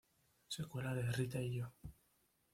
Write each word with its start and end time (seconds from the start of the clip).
Secuela 0.47 0.95
de 0.95 1.11
"Rita 1.11 1.39
y 1.39 1.57
yo". 1.57 1.71